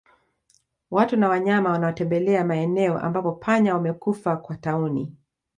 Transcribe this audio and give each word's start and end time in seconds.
Watu 0.91 1.17
na 1.17 1.29
wanyama 1.29 1.69
wanaotembelea 1.71 2.45
maeneo 2.45 2.99
ambapo 2.99 3.31
panya 3.31 3.73
wamekufa 3.73 4.37
kwa 4.37 4.57
tauni 4.57 5.15